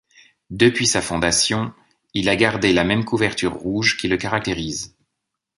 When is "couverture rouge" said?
3.05-3.97